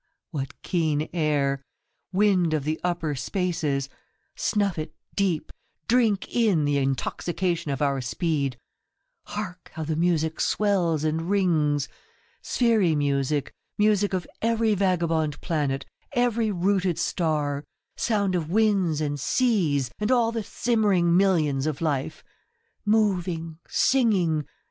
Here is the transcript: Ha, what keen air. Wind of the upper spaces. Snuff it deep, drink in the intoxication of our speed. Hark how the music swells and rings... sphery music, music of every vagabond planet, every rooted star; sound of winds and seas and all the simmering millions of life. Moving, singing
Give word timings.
Ha, 0.01 0.07
what 0.31 0.59
keen 0.63 1.07
air. 1.13 1.61
Wind 2.11 2.55
of 2.55 2.63
the 2.63 2.81
upper 2.83 3.13
spaces. 3.13 3.87
Snuff 4.35 4.79
it 4.79 4.95
deep, 5.13 5.51
drink 5.87 6.27
in 6.35 6.65
the 6.65 6.79
intoxication 6.79 7.69
of 7.69 7.83
our 7.83 8.01
speed. 8.01 8.57
Hark 9.25 9.69
how 9.75 9.83
the 9.83 9.95
music 9.95 10.39
swells 10.41 11.03
and 11.03 11.29
rings... 11.29 11.87
sphery 12.41 12.97
music, 12.97 13.53
music 13.77 14.11
of 14.13 14.25
every 14.41 14.73
vagabond 14.73 15.39
planet, 15.39 15.85
every 16.13 16.49
rooted 16.49 16.97
star; 16.97 17.63
sound 17.95 18.33
of 18.33 18.49
winds 18.49 19.01
and 19.01 19.19
seas 19.19 19.91
and 19.99 20.11
all 20.11 20.31
the 20.31 20.43
simmering 20.43 21.15
millions 21.15 21.67
of 21.67 21.79
life. 21.79 22.23
Moving, 22.85 23.59
singing 23.67 24.47